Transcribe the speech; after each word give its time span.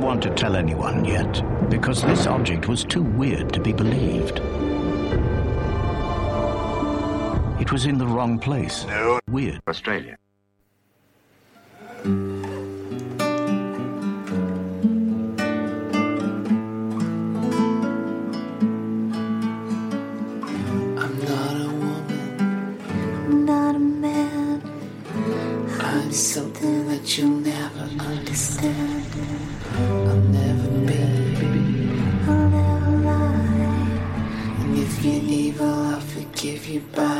didn't 0.00 0.08
want 0.08 0.22
to 0.22 0.30
tell 0.30 0.56
anyone 0.56 1.04
yet, 1.04 1.42
because 1.68 2.00
this 2.00 2.26
object 2.26 2.68
was 2.68 2.84
too 2.84 3.02
weird 3.02 3.52
to 3.52 3.60
be 3.60 3.70
believed. 3.70 4.38
It 7.60 7.70
was 7.70 7.84
in 7.84 7.98
the 7.98 8.06
wrong 8.06 8.38
place. 8.38 8.86
No. 8.86 9.20
Weird. 9.28 9.60
Australia. 9.68 10.16
something 26.12 26.88
that 26.88 27.16
you'll 27.16 27.40
never 27.40 27.84
understand. 28.04 28.99
Bye. 36.78 37.19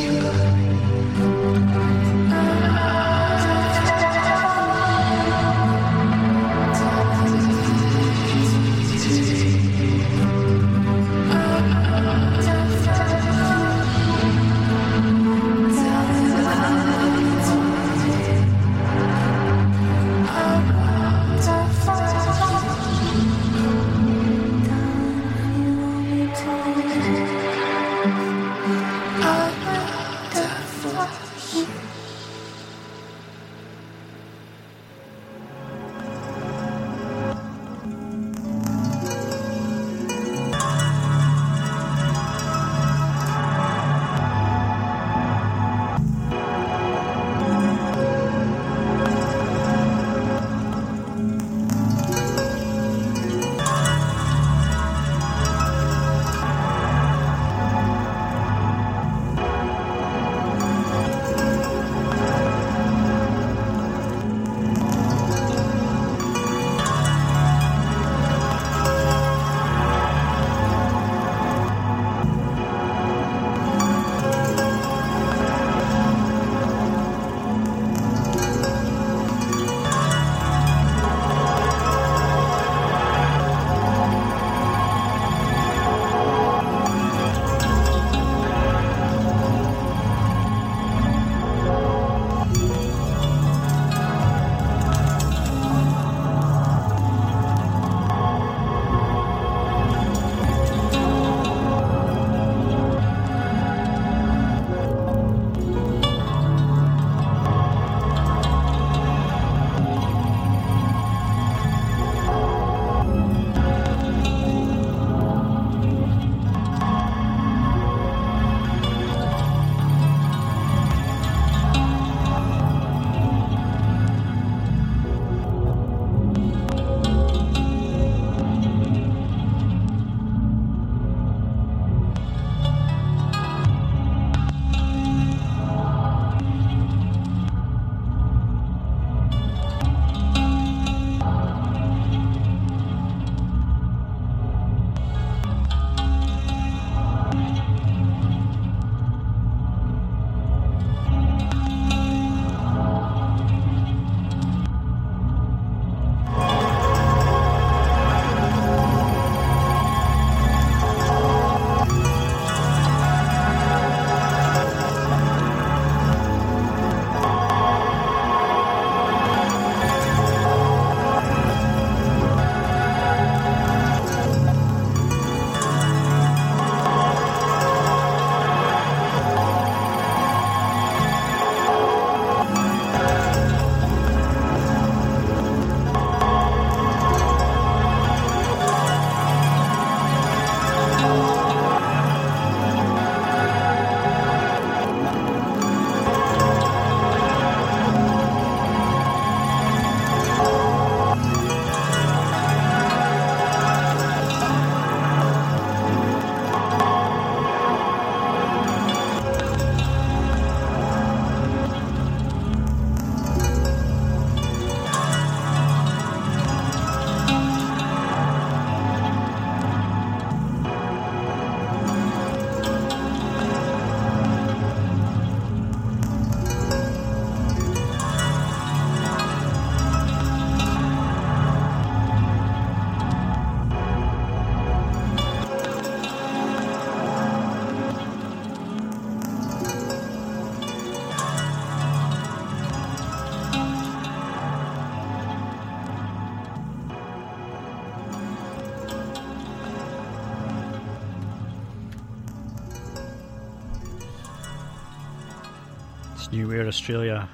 New 256.31 256.47
Weird 256.47 256.65
Australia 256.65 257.27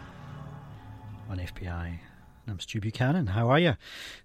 on 1.30 1.38
FBI. 1.38 2.00
I'm 2.48 2.60
Stu 2.60 2.82
Buchanan. 2.82 3.28
How 3.28 3.48
are 3.50 3.60
you? 3.60 3.76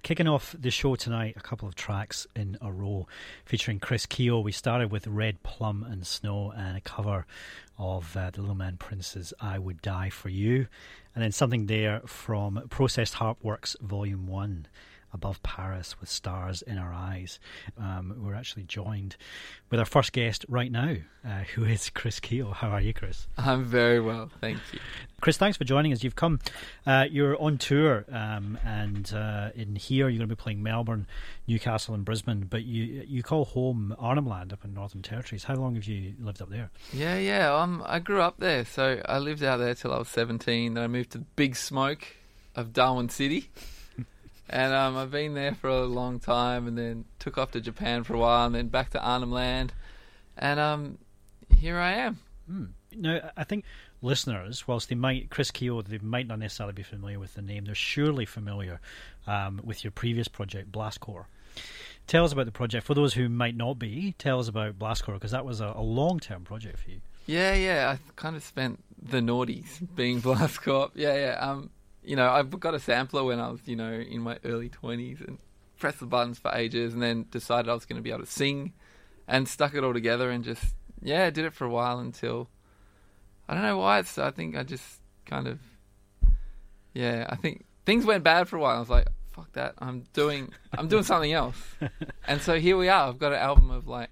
Kicking 0.03 0.27
off 0.27 0.57
the 0.59 0.71
show 0.71 0.97
tonight, 0.97 1.35
a 1.37 1.43
couple 1.43 1.69
of 1.69 1.75
tracks 1.75 2.27
in 2.35 2.57
a 2.63 2.73
row 2.73 3.07
featuring 3.45 3.81
Chris 3.81 4.07
Keogh. 4.07 4.41
We 4.41 4.51
started 4.51 4.91
with 4.91 5.07
Red 5.07 5.43
Plum 5.43 5.85
and 5.87 6.07
Snow 6.07 6.55
and 6.57 6.75
a 6.75 6.81
cover 6.81 7.27
of 7.79 8.17
uh, 8.17 8.31
the 8.31 8.41
Little 8.41 8.57
Man 8.57 8.79
Prince's 8.79 9.35
I 9.43 9.59
Would 9.59 9.83
Die 9.83 10.09
for 10.09 10.31
You. 10.31 10.69
And 11.15 11.23
then 11.23 11.33
something 11.33 11.67
there 11.67 12.01
from 12.07 12.67
Processed 12.71 13.15
Harp 13.15 13.45
Works 13.45 13.77
Volume 13.83 14.27
1 14.27 14.69
above 15.13 15.43
Paris 15.43 16.01
with 16.01 16.09
stars 16.09 16.63
in 16.63 16.79
our 16.79 16.93
eyes. 16.93 17.39
Um, 17.79 18.15
we're 18.19 18.35
actually 18.35 18.65
joined 18.65 19.17
with 19.71 19.81
our 19.81 19.87
first 19.87 20.13
guest 20.13 20.45
right 20.49 20.71
now, 20.71 20.97
uh, 21.25 21.43
who 21.55 21.65
is 21.65 21.91
Chris 21.91 22.21
Keogh. 22.21 22.53
How 22.53 22.69
are 22.69 22.81
you, 22.81 22.93
Chris? 22.93 23.27
I'm 23.37 23.65
very 23.65 24.01
well, 24.01 24.31
thank 24.41 24.59
you. 24.73 24.79
Chris, 25.21 25.37
thanks 25.37 25.57
for 25.57 25.65
joining 25.65 25.93
us. 25.93 26.03
You've 26.03 26.17
come, 26.17 26.41
uh, 26.87 27.07
you're 27.09 27.41
on 27.41 27.57
tour, 27.59 28.05
um, 28.11 28.59
and 28.65 29.13
uh, 29.15 29.51
in 29.55 29.77
here 29.77 30.09
you're 30.09 30.19
going 30.19 30.29
to 30.29 30.35
be 30.35 30.41
playing 30.41 30.63
Melbourne, 30.63 31.07
Newcastle, 31.47 31.95
and 31.95 32.05
Brisbane. 32.05 32.47
But 32.51 32.65
you 32.65 33.05
you 33.07 33.23
call 33.23 33.45
home 33.45 33.95
Arnhem 33.99 34.27
Land 34.27 34.53
up 34.53 34.65
in 34.65 34.75
Northern 34.75 35.03
Territories. 35.03 35.45
How 35.45 35.55
long 35.55 35.77
have 35.77 35.85
you 35.85 36.15
lived 36.19 36.43
up 36.43 36.51
there? 36.51 36.71
Yeah, 36.93 37.19
yeah. 37.19 37.55
Um, 37.55 37.83
I 37.87 38.01
grew 38.01 38.21
up 38.21 38.39
there, 38.39 38.65
so 38.65 39.01
I 39.07 39.19
lived 39.19 39.45
out 39.45 39.59
there 39.59 39.75
till 39.75 39.93
I 39.93 39.99
was 39.99 40.09
17. 40.09 40.75
Then 40.75 40.83
I 40.83 40.89
moved 40.89 41.13
to 41.13 41.19
the 41.19 41.27
Big 41.37 41.55
Smoke 41.55 42.05
of 42.57 42.73
Darwin 42.73 43.09
City. 43.09 43.49
And 44.53 44.75
um, 44.75 44.97
I've 44.99 45.11
been 45.11 45.35
there 45.35 45.55
for 45.55 45.69
a 45.69 45.85
long 45.85 46.21
time, 46.21 46.69
and 46.69 46.77
then 46.77 47.07
took 47.19 47.39
off 47.39 47.53
to 47.53 47.61
Japan 47.61 48.05
for 48.05 48.15
a 48.15 48.19
while, 48.19 48.47
and 48.47 48.55
then 48.55 48.69
back 48.69 48.91
to 48.91 49.03
Arnhem 49.03 49.33
Land, 49.33 49.73
and 50.37 50.61
um, 50.61 50.99
here 51.57 51.79
I 51.79 51.93
am. 51.93 52.19
Hmm. 52.47 52.65
Now, 52.95 53.31
I 53.37 53.45
think 53.45 53.65
listeners, 54.03 54.69
whilst 54.69 54.89
they 54.91 54.95
might 54.95 55.31
Chris 55.31 55.51
Keogh, 55.51 55.83
they 55.83 55.99
might 55.99 56.27
not 56.27 56.39
necessarily 56.39 56.75
be 56.75 56.83
familiar 56.83 57.19
with 57.19 57.35
the 57.35 57.43
name. 57.43 57.65
They're 57.65 57.75
surely 57.75 58.27
familiar 58.27 58.81
um, 59.27 59.61
with 59.65 59.85
your 59.85 59.91
previous 59.91 60.29
project, 60.29 60.71
Blastcore. 60.71 61.25
Tell 62.07 62.25
us 62.25 62.33
about 62.33 62.47
the 62.47 62.53
project 62.53 62.85
for 62.85 62.95
those 62.95 63.15
who 63.15 63.29
might 63.29 63.57
not 63.57 63.79
be. 63.79 64.15
Tell 64.19 64.39
us 64.39 64.49
about 64.49 64.79
Blastcore 64.79 65.15
because 65.15 65.31
that 65.31 65.47
was 65.47 65.61
a, 65.61 65.73
a 65.77 65.83
long-term 65.83 66.45
project 66.45 66.79
for 66.81 66.91
you. 66.91 67.01
Yeah, 67.27 67.55
yeah. 67.55 67.97
I 67.97 68.13
kind 68.17 68.37
of 68.37 68.43
spent 68.43 68.83
the 69.01 69.21
noughties 69.21 69.87
being 69.95 70.21
Blastcore. 70.23 70.91
Yeah, 70.95 71.15
yeah. 71.15 71.39
Um, 71.41 71.71
you 72.05 72.17
know, 72.17 72.29
I've 72.29 72.59
got 72.59 72.75
a 72.75 72.81
sampler 72.81 73.25
when 73.25 73.41
I 73.41 73.51
was, 73.51 73.61
you 73.67 73.77
know, 73.77 73.93
in 73.93 74.21
my 74.23 74.39
early 74.45 74.69
20s 74.69 75.27
and 75.27 75.39
pressed 75.79 76.01
the 76.01 76.07
buttons 76.07 76.39
for 76.39 76.53
ages 76.55 76.93
and 76.95 77.03
then 77.03 77.27
decided 77.31 77.69
I 77.69 77.75
was 77.75 77.87
going 77.87 77.97
to 77.97 78.03
be 78.03 78.11
able 78.11 78.25
to 78.25 78.31
sing 78.31 78.73
and 79.29 79.49
stuck 79.49 79.75
it 79.75 79.85
all 79.85 79.93
together 79.93 80.31
and 80.31 80.45
just, 80.45 80.75
yeah, 81.01 81.31
did 81.31 81.45
it 81.45 81.53
for 81.53 81.65
a 81.65 81.71
while 81.71 81.99
until, 81.99 82.49
I 83.49 83.55
don't 83.55 83.63
know 83.63 83.79
why. 83.79 84.01
It's, 84.01 84.19
I 84.19 84.31
think 84.31 84.57
I 84.57 84.63
just 84.63 85.01
kind 85.27 85.47
of, 85.47 85.61
yeah, 86.93 87.27
I 87.29 87.37
think 87.37 87.65
things 87.87 88.05
went 88.05 88.25
bad 88.25 88.49
for 88.49 88.57
a 88.57 88.61
while. 88.61 88.77
I 88.77 88.81
was 88.81 88.91
like, 88.91 89.07
fuck 89.33 89.53
that. 89.53 89.75
I'm 89.79 90.05
doing, 90.13 90.53
I'm 90.77 90.89
doing 90.89 91.05
something 91.05 91.33
else. 91.33 91.57
and 92.27 92.41
so 92.43 92.59
here 92.59 92.77
we 92.77 92.89
are. 92.89 93.09
I've 93.09 93.19
got 93.19 93.33
an 93.33 93.39
album 93.39 93.71
of 93.71 93.87
like 93.87 94.11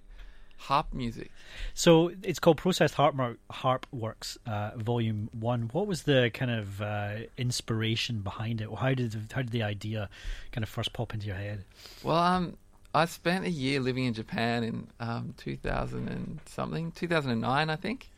harp 0.60 0.92
music. 0.92 1.30
So 1.74 2.12
it's 2.22 2.38
called 2.38 2.58
Processed 2.58 2.94
Harp, 2.94 3.16
harp 3.50 3.86
Works, 3.90 4.38
uh, 4.46 4.72
Volume 4.76 5.30
One. 5.32 5.70
What 5.72 5.86
was 5.86 6.02
the 6.02 6.30
kind 6.32 6.50
of 6.50 6.82
uh, 6.82 7.14
inspiration 7.38 8.20
behind 8.20 8.60
it? 8.60 8.68
How 8.76 8.94
did 8.94 9.16
how 9.32 9.42
did 9.42 9.52
the 9.52 9.62
idea 9.62 10.08
kind 10.52 10.62
of 10.62 10.68
first 10.68 10.92
pop 10.92 11.14
into 11.14 11.26
your 11.26 11.36
head? 11.36 11.64
Well, 12.04 12.16
um, 12.16 12.56
I 12.94 13.06
spent 13.06 13.46
a 13.46 13.50
year 13.50 13.80
living 13.80 14.04
in 14.04 14.14
Japan 14.14 14.62
in 14.62 14.86
um, 15.00 15.34
2000 15.38 16.08
and 16.08 16.40
something, 16.46 16.92
2009, 16.92 17.70
I 17.70 17.76
think. 17.76 18.10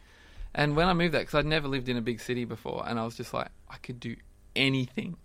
And 0.54 0.76
when 0.76 0.88
I 0.88 0.94
moved 0.94 1.14
there, 1.14 1.22
because 1.22 1.34
I'd 1.34 1.46
never 1.46 1.68
lived 1.68 1.88
in 1.88 1.96
a 1.96 2.02
big 2.02 2.20
city 2.20 2.44
before, 2.44 2.84
and 2.86 2.98
I 2.98 3.04
was 3.04 3.16
just 3.16 3.32
like, 3.32 3.48
I 3.70 3.76
could 3.76 4.00
do 4.00 4.16
anything. 4.56 5.16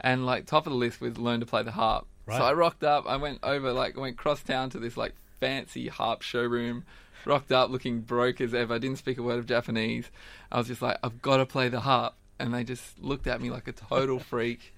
And 0.00 0.26
like 0.26 0.46
top 0.46 0.66
of 0.66 0.72
the 0.72 0.78
list 0.78 1.00
was 1.00 1.18
learn 1.18 1.40
to 1.40 1.46
play 1.46 1.62
the 1.62 1.72
harp. 1.72 2.06
Right. 2.26 2.36
So 2.36 2.44
I 2.44 2.52
rocked 2.52 2.84
up. 2.84 3.06
I 3.08 3.16
went 3.16 3.40
over, 3.42 3.72
like, 3.72 3.96
I 3.96 4.00
went 4.00 4.16
cross 4.16 4.42
town 4.42 4.70
to 4.70 4.78
this 4.78 4.96
like 4.96 5.14
fancy 5.40 5.88
harp 5.88 6.22
showroom, 6.22 6.84
rocked 7.24 7.50
up 7.50 7.70
looking 7.70 8.00
broke 8.00 8.40
as 8.40 8.54
ever. 8.54 8.78
Didn't 8.78 8.98
speak 8.98 9.18
a 9.18 9.22
word 9.22 9.38
of 9.38 9.46
Japanese. 9.46 10.10
I 10.52 10.58
was 10.58 10.68
just 10.68 10.82
like, 10.82 10.98
I've 11.02 11.20
got 11.20 11.38
to 11.38 11.46
play 11.46 11.68
the 11.68 11.80
harp, 11.80 12.14
and 12.38 12.54
they 12.54 12.62
just 12.62 12.98
looked 13.00 13.26
at 13.26 13.40
me 13.40 13.50
like 13.50 13.66
a 13.66 13.72
total 13.72 14.18
freak. 14.30 14.74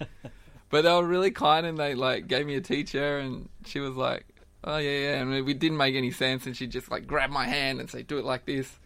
But 0.71 0.83
they 0.83 0.93
were 0.93 1.07
really 1.07 1.33
kind, 1.33 1.67
and 1.67 1.77
they 1.77 1.95
like 1.95 2.29
gave 2.29 2.47
me 2.47 2.55
a 2.55 2.61
teacher, 2.61 3.19
and 3.19 3.49
she 3.67 3.81
was 3.81 3.97
like, 3.97 4.25
"Oh 4.65 4.79
yeah, 4.79 4.99
yeah," 4.99 5.21
and 5.21 5.45
we 5.45 5.55
didn't 5.55 5.77
make 5.77 5.95
any 5.95 6.13
sense, 6.13 6.47
and 6.47 6.57
she 6.57 6.67
just 6.67 6.91
like 6.91 7.07
grabbed 7.07 7.33
my 7.33 7.45
hand 7.45 7.81
and 7.81 7.91
say, 7.91 8.03
"Do 8.03 8.19
it 8.19 8.25
like 8.25 8.47
this," 8.47 8.79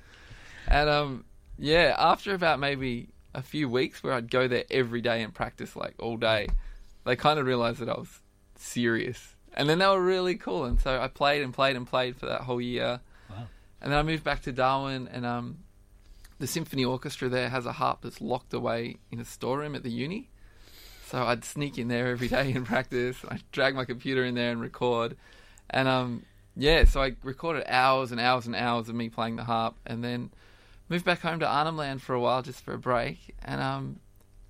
and 0.67 0.89
um, 0.89 1.25
yeah. 1.59 1.95
After 1.97 2.35
about 2.35 2.59
maybe 2.59 3.11
a 3.35 3.43
few 3.43 3.69
weeks 3.69 4.03
where 4.03 4.15
I'd 4.15 4.31
go 4.31 4.49
there 4.49 4.65
every 4.71 5.01
day 5.01 5.23
and 5.23 5.33
practice 5.33 5.77
like 5.77 5.95
all 6.01 6.17
day, 6.17 6.49
they 7.05 7.15
kind 7.15 7.39
of 7.39 7.47
realized 7.47 7.79
that 7.79 7.89
I 7.89 7.95
was 7.99 8.21
serious 8.57 9.36
and 9.57 9.69
then 9.69 9.79
they 9.79 9.87
were 9.87 10.03
really 10.03 10.35
cool. 10.35 10.65
And 10.65 10.81
so 10.81 11.01
I 11.01 11.09
played 11.09 11.43
and 11.43 11.53
played 11.53 11.77
and 11.77 11.87
played 11.87 12.17
for 12.17 12.27
that 12.27 12.43
whole 12.43 12.61
year. 12.61 13.01
Wow. 13.31 13.47
And 13.81 13.93
then 13.93 13.99
I 13.99 14.03
moved 14.03 14.25
back 14.25 14.43
to 14.43 14.53
Darwin, 14.53 15.09
and 15.09 15.25
um, 15.25 15.59
the 16.39 16.47
symphony 16.47 16.85
orchestra 16.85 17.29
there 17.29 17.49
has 17.49 17.67
a 17.67 17.73
harp 17.73 18.03
that's 18.03 18.21
locked 18.21 18.53
away 18.53 18.97
in 19.11 19.21
a 19.21 19.25
storeroom 19.25 19.75
at 19.75 19.83
the 19.83 19.91
uni. 19.91 20.29
So 21.07 21.23
I'd 21.23 21.45
sneak 21.45 21.79
in 21.79 21.89
there 21.89 22.09
every 22.09 22.29
day 22.29 22.53
and 22.53 22.67
practice. 22.75 23.17
I'd 23.29 23.43
drag 23.53 23.75
my 23.75 23.85
computer 23.85 24.25
in 24.25 24.35
there 24.35 24.51
and 24.51 24.61
record. 24.61 25.17
And 25.71 25.89
um, 25.89 26.25
yeah, 26.55 26.85
so 26.85 27.03
I 27.03 27.17
recorded 27.23 27.65
hours 27.69 28.13
and 28.13 28.21
hours 28.21 28.47
and 28.47 28.55
hours 28.55 28.89
of 28.89 28.95
me 28.95 29.09
playing 29.09 29.37
the 29.37 29.45
harp, 29.45 29.77
and 29.87 30.05
then 30.05 30.31
moved 30.89 31.05
back 31.05 31.21
home 31.21 31.41
to 31.41 31.47
Arnhem 31.47 31.77
Land 31.77 32.03
for 32.03 32.15
a 32.15 32.21
while 32.21 32.43
just 32.43 32.63
for 32.63 32.75
a 32.75 32.79
break, 32.79 33.35
and 33.43 33.61
um, 33.61 34.01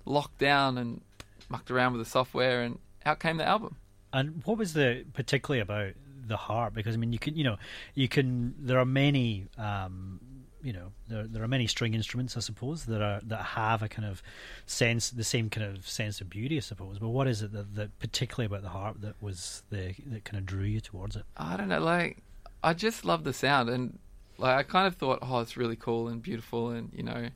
locked 0.05 0.37
down 0.37 0.77
and 0.77 1.01
mucked 1.49 1.71
around 1.71 1.93
with 1.93 2.03
the 2.03 2.09
software, 2.09 2.61
and 2.61 2.79
out 3.05 3.19
came 3.19 3.37
the 3.37 3.45
album. 3.45 3.77
And 4.13 4.41
what 4.45 4.57
was 4.57 4.73
the 4.73 5.05
particularly 5.13 5.61
about 5.61 5.93
the 6.25 6.37
harp? 6.37 6.73
Because 6.73 6.95
I 6.95 6.97
mean, 6.97 7.13
you 7.13 7.19
can, 7.19 7.35
you 7.35 7.43
know, 7.43 7.57
you 7.93 8.07
can. 8.07 8.55
There 8.59 8.79
are 8.79 8.85
many, 8.85 9.47
um, 9.57 10.19
you 10.63 10.73
know, 10.73 10.91
there 11.07 11.27
there 11.27 11.43
are 11.43 11.47
many 11.47 11.67
string 11.67 11.93
instruments, 11.93 12.37
I 12.37 12.39
suppose, 12.39 12.85
that 12.85 13.01
are 13.01 13.19
that 13.23 13.41
have 13.41 13.83
a 13.83 13.89
kind 13.89 14.07
of 14.07 14.23
sense, 14.65 15.09
the 15.09 15.23
same 15.23 15.49
kind 15.49 15.67
of 15.67 15.87
sense 15.87 16.21
of 16.21 16.29
beauty, 16.29 16.57
I 16.57 16.61
suppose. 16.61 16.99
But 16.99 17.09
what 17.09 17.27
is 17.27 17.41
it 17.41 17.51
that, 17.53 17.75
that 17.75 17.99
particularly 17.99 18.45
about 18.45 18.63
the 18.63 18.69
harp 18.69 19.01
that 19.01 19.21
was 19.21 19.63
the 19.69 19.93
that 20.07 20.23
kind 20.23 20.37
of 20.37 20.45
drew 20.45 20.63
you 20.63 20.79
towards 20.79 21.15
it? 21.15 21.23
I 21.35 21.57
don't 21.57 21.69
know, 21.69 21.81
like 21.81 22.17
I 22.63 22.73
just 22.73 23.05
love 23.05 23.23
the 23.23 23.33
sound, 23.33 23.69
and 23.69 23.99
like 24.37 24.55
I 24.55 24.63
kind 24.63 24.87
of 24.87 24.95
thought, 24.95 25.19
oh, 25.21 25.39
it's 25.39 25.57
really 25.57 25.75
cool 25.75 26.07
and 26.07 26.21
beautiful, 26.21 26.69
and 26.69 26.91
you 26.93 27.03
know, 27.03 27.27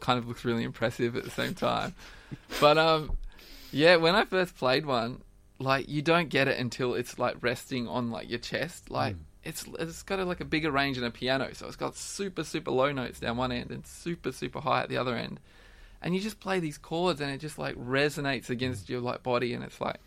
kind 0.00 0.18
of 0.18 0.28
looks 0.28 0.44
really 0.44 0.64
impressive 0.64 1.16
at 1.16 1.24
the 1.24 1.30
same 1.30 1.54
time. 1.54 1.94
but 2.60 2.76
um, 2.78 3.16
yeah, 3.72 3.96
when 3.96 4.14
I 4.14 4.24
first 4.24 4.56
played 4.56 4.86
one 4.86 5.22
like 5.58 5.88
you 5.88 6.02
don't 6.02 6.28
get 6.28 6.48
it 6.48 6.58
until 6.58 6.94
it's 6.94 7.18
like 7.18 7.36
resting 7.40 7.88
on 7.88 8.10
like 8.10 8.28
your 8.28 8.38
chest. 8.38 8.90
Like 8.90 9.16
mm. 9.16 9.20
it's 9.44 9.64
it's 9.78 10.02
got 10.02 10.20
a, 10.20 10.24
like 10.24 10.40
a 10.40 10.44
bigger 10.44 10.70
range 10.70 10.96
than 10.96 11.06
a 11.06 11.10
piano, 11.10 11.52
so 11.52 11.66
it's 11.66 11.76
got 11.76 11.96
super 11.96 12.44
super 12.44 12.70
low 12.70 12.92
notes 12.92 13.20
down 13.20 13.36
one 13.36 13.52
end 13.52 13.70
and 13.70 13.86
super 13.86 14.32
super 14.32 14.60
high 14.60 14.82
at 14.82 14.88
the 14.88 14.96
other 14.96 15.16
end. 15.16 15.40
And 16.00 16.14
you 16.14 16.20
just 16.20 16.38
play 16.38 16.60
these 16.60 16.78
chords, 16.78 17.20
and 17.20 17.30
it 17.30 17.38
just 17.38 17.58
like 17.58 17.74
resonates 17.76 18.50
against 18.50 18.88
your 18.88 19.00
like 19.00 19.24
body, 19.24 19.52
and 19.52 19.64
it's 19.64 19.80
like, 19.80 19.98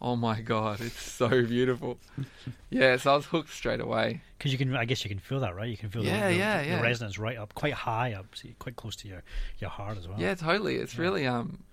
oh 0.00 0.14
my 0.14 0.40
god, 0.40 0.80
it's 0.80 1.02
so 1.02 1.28
beautiful. 1.28 1.98
yeah, 2.70 2.96
so 2.96 3.12
I 3.12 3.16
was 3.16 3.24
hooked 3.26 3.52
straight 3.52 3.80
away. 3.80 4.22
Because 4.38 4.52
you 4.52 4.58
can, 4.58 4.76
I 4.76 4.84
guess 4.84 5.02
you 5.02 5.08
can 5.08 5.18
feel 5.18 5.40
that, 5.40 5.56
right? 5.56 5.68
You 5.68 5.76
can 5.76 5.88
feel 5.88 6.04
yeah, 6.04 6.28
the, 6.28 6.34
the, 6.34 6.38
yeah, 6.38 6.62
yeah. 6.62 6.76
the 6.76 6.82
resonance 6.82 7.18
right 7.18 7.36
up, 7.36 7.52
quite 7.54 7.72
high 7.72 8.12
up, 8.12 8.26
so 8.34 8.48
quite 8.60 8.76
close 8.76 8.94
to 8.96 9.08
your 9.08 9.24
your 9.58 9.70
heart 9.70 9.98
as 9.98 10.06
well. 10.06 10.20
Yeah, 10.20 10.36
totally. 10.36 10.76
It's 10.76 10.94
Yeah. 10.94 11.02
really 11.02 11.26
um 11.26 11.64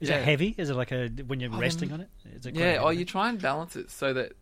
Is 0.00 0.08
yeah. 0.08 0.16
it 0.16 0.24
heavy? 0.24 0.54
Is 0.56 0.70
it 0.70 0.74
like 0.74 0.92
a 0.92 1.08
when 1.26 1.40
you're 1.40 1.52
Um, 1.52 1.60
resting 1.60 1.92
on 1.92 2.00
it? 2.00 2.08
Is 2.34 2.46
it 2.46 2.54
Yeah, 2.54 2.82
or 2.82 2.92
you 2.92 3.04
try 3.04 3.28
and 3.28 3.40
balance 3.40 3.76
it 3.76 3.90
so 3.90 4.12
that 4.14 4.32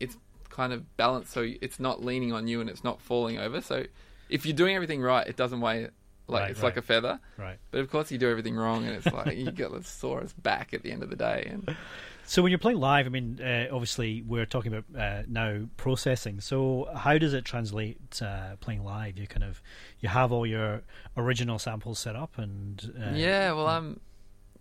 it's 0.00 0.16
kind 0.48 0.72
of 0.72 0.96
balanced 0.96 1.32
so 1.32 1.46
it's 1.60 1.78
not 1.80 2.04
leaning 2.04 2.32
on 2.32 2.46
you 2.46 2.60
and 2.60 2.68
it's 2.68 2.84
not 2.84 3.00
falling 3.00 3.38
over. 3.38 3.60
So 3.60 3.84
if 4.28 4.46
you're 4.46 4.56
doing 4.56 4.74
everything 4.74 5.02
right, 5.02 5.26
it 5.26 5.36
doesn't 5.36 5.60
weigh 5.60 5.88
like 6.28 6.42
Right, 6.42 6.50
it's 6.50 6.62
like 6.62 6.76
a 6.76 6.82
feather. 6.82 7.20
right. 7.36 7.58
But 7.70 7.80
of 7.80 7.90
course 7.90 8.10
you 8.10 8.18
do 8.18 8.30
everything 8.30 8.56
wrong 8.56 8.86
and 8.86 8.94
it's 8.94 9.12
like 9.12 9.36
you 9.36 9.50
get 9.50 9.70
the 9.72 9.82
sorest 9.84 10.40
back 10.42 10.72
at 10.72 10.82
the 10.82 10.90
end 10.92 11.02
of 11.02 11.10
the 11.10 11.16
day. 11.16 11.48
And 11.50 11.76
So 12.24 12.42
when 12.42 12.50
you're 12.50 12.58
playing 12.58 12.78
live, 12.78 13.06
I 13.06 13.08
mean, 13.10 13.40
uh, 13.42 13.66
obviously 13.70 14.22
we're 14.22 14.46
talking 14.46 14.72
about 14.72 14.84
uh, 14.98 15.22
now 15.28 15.68
processing. 15.76 16.40
So 16.40 16.88
how 16.94 17.18
does 17.18 17.34
it 17.34 17.44
translate 17.44 17.98
uh, 18.22 18.56
playing 18.60 18.84
live? 18.84 19.18
You 19.18 19.26
kind 19.26 19.44
of 19.44 19.60
you 20.00 20.08
have 20.08 20.32
all 20.32 20.46
your 20.46 20.82
original 21.16 21.58
samples 21.58 21.98
set 21.98 22.16
up, 22.16 22.38
and 22.38 22.94
uh, 22.98 23.14
yeah, 23.14 23.52
well 23.52 23.66
um 23.66 24.00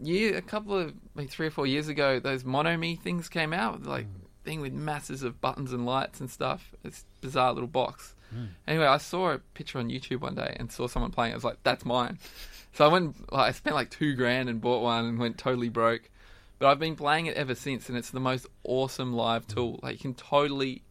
yeah, 0.01 0.29
a 0.29 0.41
couple 0.41 0.77
of 0.77 0.93
like 1.15 1.29
three 1.29 1.47
or 1.47 1.51
four 1.51 1.67
years 1.67 1.87
ago 1.87 2.19
those 2.19 2.43
monome 2.43 2.99
things 2.99 3.29
came 3.29 3.53
out, 3.53 3.83
like 3.83 4.05
hmm. 4.05 4.25
thing 4.43 4.61
with 4.61 4.73
masses 4.73 5.23
of 5.23 5.39
buttons 5.41 5.73
and 5.73 5.85
lights 5.85 6.19
and 6.19 6.29
stuff. 6.29 6.73
It's 6.83 7.01
a 7.01 7.21
bizarre 7.21 7.53
little 7.53 7.67
box. 7.67 8.15
Hmm. 8.31 8.45
Anyway, 8.67 8.85
I 8.85 8.97
saw 8.97 9.31
a 9.31 9.39
picture 9.39 9.79
on 9.79 9.89
YouTube 9.89 10.21
one 10.21 10.35
day 10.35 10.55
and 10.59 10.71
saw 10.71 10.87
someone 10.87 11.11
playing. 11.11 11.31
it. 11.31 11.35
I 11.35 11.37
was 11.37 11.43
like, 11.43 11.63
"That's 11.63 11.85
mine." 11.85 12.19
So 12.73 12.85
I 12.85 12.87
went. 12.87 13.29
Like, 13.33 13.49
I 13.49 13.51
spent 13.51 13.75
like 13.75 13.89
two 13.89 14.15
grand 14.15 14.47
and 14.47 14.61
bought 14.61 14.81
one 14.81 15.03
and 15.03 15.19
went 15.19 15.37
totally 15.37 15.67
broke. 15.67 16.09
But 16.57 16.69
I've 16.69 16.79
been 16.79 16.95
playing 16.95 17.25
it 17.25 17.35
ever 17.35 17.53
since, 17.53 17.89
and 17.89 17.97
it's 17.97 18.11
the 18.11 18.21
most 18.21 18.47
awesome 18.63 19.11
live 19.11 19.43
hmm. 19.43 19.53
tool. 19.53 19.79
Like 19.83 19.95
you 19.95 19.99
can 19.99 20.13
totally, 20.13 20.83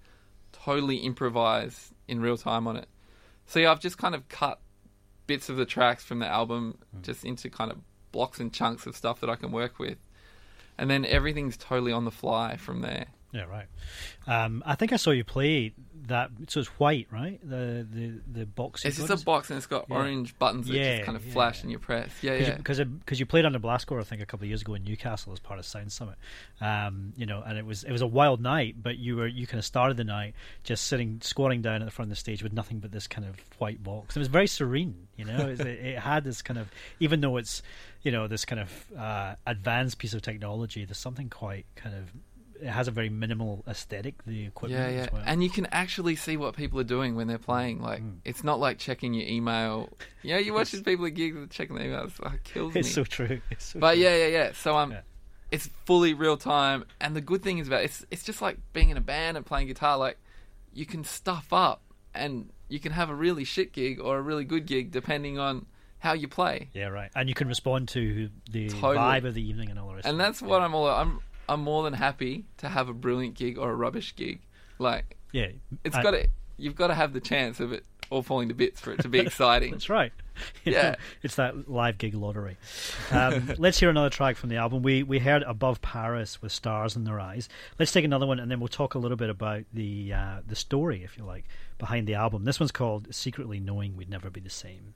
totally 0.53 0.99
improvise 0.99 1.91
in 2.07 2.21
real 2.21 2.37
time 2.37 2.67
on 2.67 2.77
it. 2.77 2.87
So 3.47 3.61
yeah, 3.61 3.73
I've 3.73 3.81
just 3.81 3.97
kind 3.97 4.15
of 4.15 4.29
cut 4.29 4.61
bits 5.27 5.49
of 5.49 5.57
the 5.57 5.65
tracks 5.65 6.05
from 6.05 6.19
the 6.19 6.27
album 6.27 6.77
Hmm. 6.95 7.03
just 7.03 7.25
into 7.25 7.49
kind 7.49 7.73
of 7.73 7.79
blocks 8.13 8.41
and 8.41 8.53
chunks 8.53 8.87
of 8.87 8.97
stuff 8.97 9.21
that 9.21 9.31
I 9.31 9.37
can 9.37 9.53
work 9.53 9.79
with, 9.79 9.99
and 10.79 10.91
then 10.91 11.05
everything's 11.05 11.57
totally 11.57 11.93
on 11.93 12.05
the 12.05 12.11
fly 12.11 12.57
from 12.57 12.81
there. 12.81 13.07
Yeah, 13.33 13.45
right. 13.45 13.67
Um, 14.27 14.63
I 14.67 14.75
think 14.75 14.93
I 14.93 14.97
saw 14.97 15.11
you 15.11 15.25
play 15.25 15.73
that. 16.07 16.31
So 16.49 16.61
it's 16.61 16.69
white, 16.79 17.07
right? 17.11 17.39
The 17.43 17.87
the 17.91 18.21
the 18.41 18.47
box. 18.47 18.85
It's 18.85 18.97
just 18.97 19.23
a 19.23 19.25
box 19.25 19.51
and 19.51 19.57
it's 19.57 19.67
got 19.67 19.87
Yeah. 19.89 19.97
orange 19.97 20.39
buttons 20.39 20.67
that 20.67 20.75
Yeah, 20.75 20.97
just 20.97 21.07
kind 21.07 21.17
of 21.17 21.27
yeah. 21.27 21.33
flash 21.33 21.63
and 21.63 21.71
you 21.71 21.79
press. 21.79 22.11
Yeah, 22.23 22.35
yeah. 22.35 22.55
because 22.57 22.79
because 22.79 23.21
you, 23.21 23.27
played 23.27 23.45
under 23.45 23.59
Blastcore 23.59 24.01
I 24.01 24.05
think 24.05 24.23
a 24.23 24.27
couple 24.27 24.45
of 24.45 24.49
years 24.49 24.63
ago 24.63 24.75
in 24.75 24.85
Newcastle 24.85 25.33
as 25.33 25.41
part 25.41 25.59
of 25.59 25.67
Sound 25.67 25.93
Summit, 25.93 26.17
um, 26.61 27.13
you 27.17 27.27
know, 27.27 27.43
and 27.45 27.59
it 27.59 27.65
was 27.67 27.85
it 27.85 27.93
was 27.93 28.03
a 28.03 28.07
wild 28.07 28.41
night, 28.41 28.77
but 28.83 28.99
you 28.99 29.17
were 29.17 29.27
you 29.27 29.47
kind 29.47 29.59
of 29.59 29.65
started 29.65 29.97
the 29.97 30.05
night 30.05 30.35
just 30.65 30.87
sitting 30.87 31.21
squatting 31.23 31.63
down 31.63 31.83
at 31.83 31.85
the 31.85 31.91
front 31.91 32.07
of 32.07 32.11
the 32.11 32.21
stage 32.21 32.43
with 32.43 32.53
nothing 32.53 32.79
but 32.79 32.93
this 32.93 33.07
kind 33.07 33.27
of 33.27 33.37
white 33.59 33.83
box. 33.83 34.17
It 34.17 34.19
was 34.21 34.29
very 34.29 34.47
serene, 34.47 35.09
you 35.17 35.25
know. 35.25 35.49
it, 35.49 35.61
it 35.61 35.99
had 35.99 36.25
this 36.25 36.43
kind 36.43 36.59
of 36.59 36.71
even 37.01 37.21
though 37.21 37.37
it's 37.37 37.63
you 38.03 38.11
know 38.13 38.27
this 38.29 38.45
kind 38.45 38.61
of 38.61 38.85
uh, 38.99 39.35
advanced 39.47 39.99
piece 39.99 40.15
of 40.15 40.23
technology, 40.23 40.85
there's 40.85 40.99
something 40.99 41.29
quite 41.29 41.67
kind 41.77 41.95
of 41.95 42.11
it 42.61 42.69
has 42.69 42.89
a 42.89 42.91
very 42.91 43.09
minimal 43.09 43.65
aesthetic. 43.67 44.23
The 44.25 44.47
equipment, 44.47 44.81
Yeah, 44.83 44.89
yeah. 44.91 45.03
as 45.07 45.13
well. 45.13 45.23
And 45.25 45.43
you 45.43 45.51
can 45.51 45.67
actually 45.73 46.17
see 46.17 46.37
what 46.37 46.55
people 46.57 46.79
are 46.81 46.85
doing 46.85 47.15
when 47.17 47.27
they're 47.27 47.39
playing. 47.39 47.81
Like, 47.81 48.03
Mm. 48.03 48.19
it's 48.25 48.45
not 48.45 48.61
like 48.61 48.79
checking 48.79 49.15
your 49.15 49.27
email. 49.27 49.89
You 50.23 50.35
know, 50.35 50.39
you 50.41 50.53
watch 50.55 50.71
these 50.73 50.83
people 50.83 51.07
at 51.07 51.15
gigs 51.15 51.37
checking 51.51 51.77
their 51.77 51.87
emails. 51.89 52.23
Like, 52.23 52.35
it 52.35 52.45
kills 52.45 52.77
it's 52.77 52.89
me. 52.89 52.93
so 52.93 53.05
true. 53.05 53.41
It's 53.51 53.65
so 53.65 53.81
but 53.81 53.95
true. 53.95 54.03
yeah, 54.03 54.17
yeah, 54.17 54.27
yeah. 54.27 54.53
So 54.53 54.77
um, 54.77 54.93
Yeah. 54.93 55.01
it's 55.51 55.69
fully 55.87 56.15
real 56.15 56.37
time. 56.37 56.85
And 57.01 57.17
the 57.17 57.21
good 57.21 57.43
thing 57.43 57.59
is 57.59 57.67
about 57.69 57.83
it's 57.85 58.05
it's 58.11 58.23
just 58.25 58.41
like 58.43 58.59
being 58.73 58.91
in 58.91 58.97
a 58.97 59.01
band 59.03 59.37
and 59.37 59.45
playing 59.47 59.67
guitar. 59.69 59.97
Like, 59.99 60.19
you 60.73 60.87
can 60.87 61.03
stuff 61.05 61.53
up 61.53 61.83
and 62.15 62.51
you 62.69 62.79
can 62.79 62.93
have 62.93 63.11
a 63.11 63.15
really 63.15 63.45
shit 63.45 63.73
gig 63.73 63.99
or 64.01 64.19
a 64.19 64.23
really 64.23 64.45
good 64.45 64.67
gig 64.67 64.91
depending 64.93 65.39
on 65.39 65.67
how 65.99 66.13
you 66.15 66.29
play. 66.29 66.71
Yeah, 66.73 66.87
right. 66.87 67.11
And 67.15 67.29
you 67.29 67.35
can 67.35 67.47
respond 67.49 67.89
to 67.89 68.31
the 68.51 68.69
Totally. 68.71 68.97
vibe 68.97 69.25
of 69.27 69.35
the 69.35 69.43
evening 69.47 69.69
and 69.71 69.79
all 69.79 69.89
the 69.89 69.95
rest. 69.97 70.07
And 70.07 70.15
of 70.15 70.21
it. 70.21 70.23
that's 70.23 70.41
what 70.41 70.63
I'm 70.63 70.75
all. 70.75 70.87
I'm 70.89 71.21
I'm 71.51 71.61
more 71.61 71.83
than 71.83 71.93
happy 71.95 72.45
to 72.59 72.69
have 72.69 72.89
a 72.89 72.95
brilliant 72.95 73.35
gig 73.35 73.59
or 73.59 73.71
a 73.71 73.75
rubbish 73.75 74.15
gig. 74.15 74.41
Like, 74.79 75.17
Yeah, 75.33 75.49
it's 75.85 75.97
I- 75.97 76.03
got 76.03 76.13
to. 76.13 76.29
You've 76.57 76.77
got 76.77 76.89
to 76.89 76.95
have 76.95 77.13
the 77.15 77.21
chance 77.21 77.59
of 77.59 77.73
it 77.73 77.85
all 78.11 78.23
falling 78.23 78.49
to 78.49 78.55
bits 78.55 78.81
for 78.81 78.93
it 78.93 79.01
to 79.01 79.09
be 79.09 79.19
exciting. 79.27 79.73
That's 79.73 79.89
right. 79.91 80.13
Yeah. 80.65 80.95
it's 81.23 81.35
that 81.35 81.69
live 81.71 81.99
gig 81.99 82.15
lottery. 82.15 82.57
Um, 83.11 83.53
let's 83.59 83.79
hear 83.79 83.91
another 83.91 84.09
track 84.09 84.37
from 84.37 84.49
the 84.49 84.57
album. 84.57 84.83
We 84.83 85.03
we 85.03 85.19
heard 85.19 85.43
"Above 85.43 85.83
Paris" 85.83 86.41
with 86.41 86.51
stars 86.51 86.97
in 86.97 87.05
their 87.05 87.21
eyes. 87.21 87.49
Let's 87.79 87.93
take 87.93 88.07
another 88.07 88.27
one, 88.27 88.39
and 88.41 88.51
then 88.51 88.59
we'll 88.59 88.69
talk 88.69 88.95
a 88.95 88.99
little 88.99 89.19
bit 89.19 89.29
about 89.29 89.65
the 89.75 90.15
uh, 90.15 90.37
the 90.47 90.57
story, 90.57 91.03
if 91.05 91.19
you 91.19 91.25
like, 91.25 91.45
behind 91.79 92.07
the 92.07 92.15
album. 92.15 92.45
This 92.45 92.59
one's 92.59 92.73
called 92.73 93.15
"Secretly 93.15 93.61
Knowing 93.61 93.97
We'd 93.97 94.09
Never 94.09 94.31
Be 94.31 94.41
the 94.41 94.49
Same." 94.49 94.95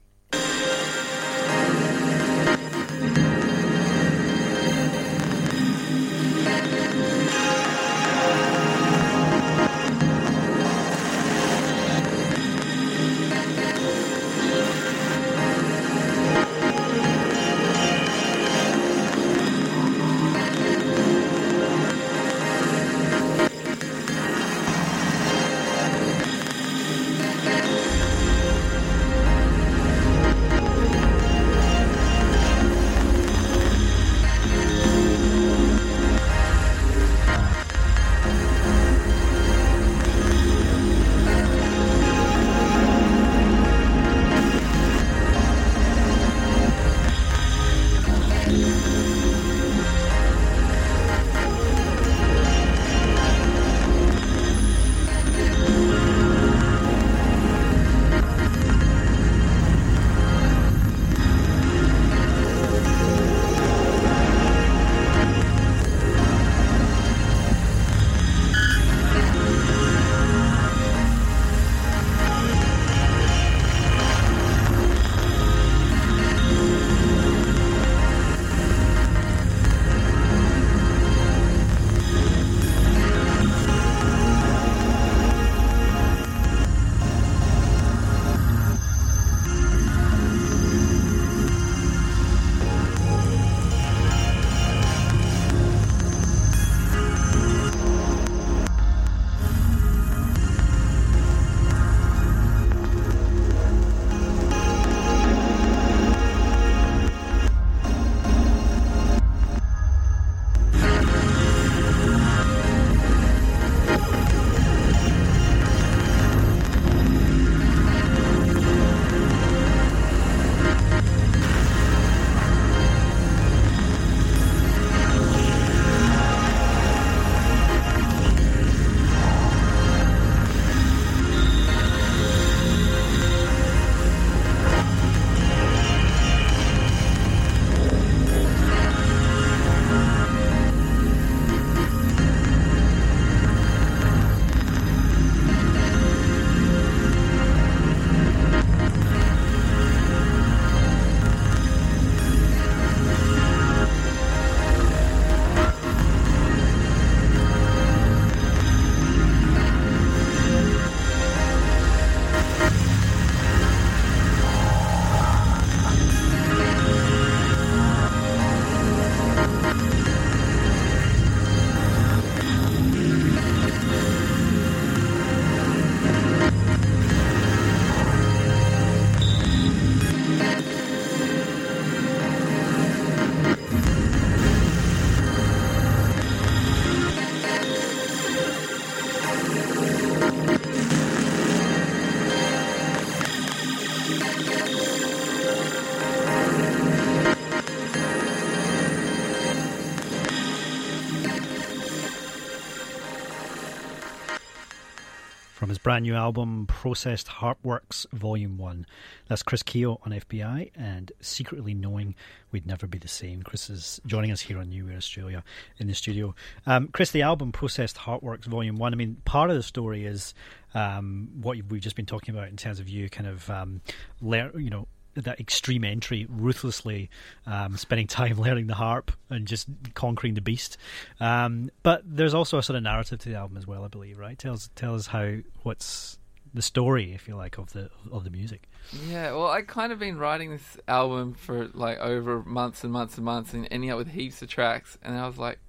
Brand 205.85 206.01
new 206.01 206.15
album, 206.15 206.65
Processed 206.65 207.27
Harp 207.27 207.59
Works 207.61 208.07
Volume 208.11 208.57
1. 208.57 208.87
That's 209.27 209.43
Chris 209.43 209.61
Keogh 209.61 209.99
on 210.03 210.13
FBI 210.13 210.71
and 210.75 211.11
Secretly 211.21 211.75
Knowing 211.75 212.15
We'd 212.51 212.65
Never 212.65 212.87
Be 212.87 212.97
the 212.97 213.07
Same. 213.07 213.43
Chris 213.43 213.69
is 213.69 214.01
joining 214.03 214.31
us 214.31 214.41
here 214.41 214.57
on 214.57 214.69
New 214.69 214.85
Weird 214.85 214.97
Australia 214.97 215.43
in 215.77 215.85
the 215.85 215.93
studio. 215.93 216.33
Um, 216.65 216.87
Chris, 216.87 217.11
the 217.11 217.21
album 217.21 217.51
Processed 217.51 217.97
Harp 217.97 218.23
Works 218.23 218.47
Volume 218.47 218.77
1, 218.77 218.93
I 218.93 218.95
mean, 218.95 219.17
part 219.25 219.51
of 219.51 219.57
the 219.57 219.61
story 219.61 220.07
is 220.07 220.33
um, 220.73 221.29
what 221.39 221.55
we've 221.69 221.81
just 221.81 221.95
been 221.95 222.07
talking 222.07 222.33
about 222.33 222.47
in 222.47 222.57
terms 222.57 222.79
of 222.79 222.89
you 222.89 223.07
kind 223.07 223.27
of, 223.27 223.47
um, 223.51 223.81
you 224.23 224.71
know, 224.71 224.87
that 225.15 225.39
extreme 225.39 225.83
entry, 225.83 226.27
ruthlessly 226.29 227.09
um, 227.45 227.77
spending 227.77 228.07
time 228.07 228.37
learning 228.39 228.67
the 228.67 228.75
harp 228.75 229.11
and 229.29 229.47
just 229.47 229.67
conquering 229.93 230.33
the 230.33 230.41
beast. 230.41 230.77
Um, 231.19 231.69
but 231.83 232.01
there's 232.05 232.33
also 232.33 232.57
a 232.57 232.63
sort 232.63 232.77
of 232.77 232.83
narrative 232.83 233.19
to 233.19 233.29
the 233.29 233.35
album 233.35 233.57
as 233.57 233.65
well, 233.65 233.83
I 233.83 233.87
believe. 233.87 234.17
Right? 234.17 234.37
Tell 234.37 234.53
us, 234.53 234.69
tell 234.75 234.95
us 234.95 235.07
how 235.07 235.37
what's 235.63 236.17
the 236.53 236.61
story, 236.61 237.13
if 237.13 237.27
you 237.27 237.35
like, 237.35 237.57
of 237.57 237.73
the 237.73 237.89
of 238.11 238.23
the 238.23 238.29
music. 238.29 238.69
Yeah, 239.07 239.31
well, 239.31 239.47
I 239.47 239.61
kind 239.61 239.91
of 239.91 239.99
been 239.99 240.17
writing 240.17 240.51
this 240.51 240.77
album 240.87 241.33
for 241.33 241.69
like 241.73 241.99
over 241.99 242.43
months 242.43 242.83
and 242.83 242.93
months 242.93 243.17
and 243.17 243.25
months, 243.25 243.53
and 243.53 243.67
ending 243.71 243.91
up 243.91 243.97
with 243.97 244.09
heaps 244.09 244.41
of 244.41 244.49
tracks. 244.49 244.97
And 245.03 245.17
I 245.17 245.27
was 245.27 245.37
like, 245.37 245.59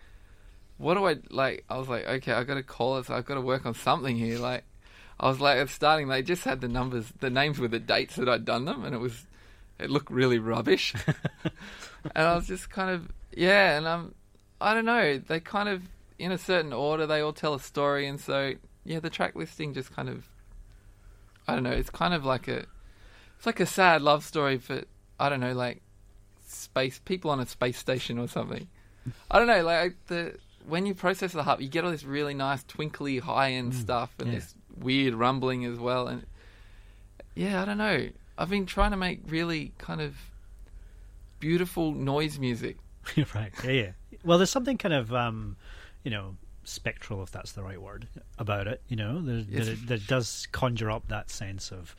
what 0.78 0.94
do 0.94 1.06
I 1.06 1.16
like? 1.30 1.64
I 1.68 1.78
was 1.78 1.88
like, 1.88 2.06
okay, 2.06 2.32
I 2.32 2.44
got 2.44 2.54
to 2.54 2.62
call 2.62 2.98
it. 2.98 3.10
I've 3.10 3.26
got 3.26 3.34
to 3.34 3.40
work 3.40 3.66
on 3.66 3.74
something 3.74 4.16
here. 4.16 4.38
Like, 4.38 4.64
I 5.18 5.28
was 5.28 5.40
like, 5.40 5.68
starting, 5.68 6.08
they 6.08 6.22
just 6.22 6.44
had 6.44 6.60
the 6.60 6.68
numbers, 6.68 7.12
the 7.20 7.30
names 7.30 7.58
with 7.58 7.70
the 7.70 7.80
dates 7.80 8.16
that 8.16 8.28
I'd 8.28 8.44
done 8.44 8.64
them, 8.64 8.84
and 8.84 8.94
it 8.94 8.98
was 8.98 9.26
it 9.78 9.90
looked 9.90 10.10
really 10.10 10.38
rubbish. 10.38 10.94
and 11.44 12.26
I 12.26 12.34
was 12.34 12.46
just 12.46 12.70
kind 12.70 12.90
of 12.90 13.08
yeah, 13.32 13.76
and 13.76 13.86
um, 13.86 14.14
I 14.60 14.74
don't 14.74 14.84
know. 14.84 15.18
They 15.18 15.40
kind 15.40 15.68
of 15.68 15.82
in 16.18 16.32
a 16.32 16.38
certain 16.38 16.72
order. 16.72 17.06
They 17.06 17.20
all 17.20 17.32
tell 17.32 17.54
a 17.54 17.60
story, 17.60 18.06
and 18.06 18.20
so 18.20 18.54
yeah, 18.84 19.00
the 19.00 19.10
track 19.10 19.34
listing 19.34 19.74
just 19.74 19.94
kind 19.94 20.08
of 20.08 20.28
I 21.46 21.54
don't 21.54 21.64
know. 21.64 21.70
It's 21.70 21.90
kind 21.90 22.14
of 22.14 22.24
like 22.24 22.48
a 22.48 22.64
it's 23.36 23.46
like 23.46 23.60
a 23.60 23.66
sad 23.66 24.02
love 24.02 24.24
story 24.24 24.58
for 24.58 24.82
I 25.18 25.28
don't 25.28 25.40
know, 25.40 25.52
like 25.52 25.82
space 26.46 27.00
people 27.04 27.30
on 27.30 27.40
a 27.40 27.46
space 27.46 27.78
station 27.78 28.18
or 28.18 28.28
something. 28.28 28.68
I 29.30 29.38
don't 29.38 29.46
know, 29.46 29.62
like 29.62 29.96
the 30.06 30.36
when 30.66 30.86
you 30.86 30.94
process 30.94 31.32
the 31.32 31.42
harp, 31.42 31.60
you 31.60 31.68
get 31.68 31.84
all 31.84 31.90
this 31.90 32.04
really 32.04 32.34
nice 32.34 32.64
twinkly 32.64 33.18
high 33.18 33.52
end 33.52 33.74
stuff 33.74 34.12
and 34.18 34.28
yeah. 34.28 34.38
this 34.38 34.54
weird 34.76 35.14
rumbling 35.14 35.64
as 35.64 35.78
well. 35.78 36.08
And 36.08 36.26
yeah, 37.34 37.62
I 37.62 37.64
don't 37.64 37.78
know. 37.78 38.08
I've 38.38 38.50
been 38.50 38.66
trying 38.66 38.90
to 38.90 38.96
make 38.96 39.20
really 39.28 39.72
kind 39.78 40.00
of 40.00 40.14
beautiful 41.40 41.92
noise 41.92 42.38
music. 42.38 42.76
right. 43.34 43.52
Yeah, 43.64 43.70
yeah. 43.70 43.90
Well, 44.24 44.38
there's 44.38 44.50
something 44.50 44.78
kind 44.78 44.94
of, 44.94 45.12
um, 45.14 45.56
you 46.02 46.10
know, 46.10 46.36
spectral, 46.64 47.22
if 47.22 47.30
that's 47.30 47.52
the 47.52 47.62
right 47.62 47.80
word, 47.80 48.08
about 48.38 48.66
it. 48.66 48.82
You 48.88 48.96
know, 48.96 49.20
there, 49.22 49.44
Yes. 49.48 49.66
there, 49.66 49.74
there 49.76 49.98
does 49.98 50.48
conjure 50.52 50.90
up 50.90 51.08
that 51.08 51.30
sense 51.30 51.70
of, 51.70 51.94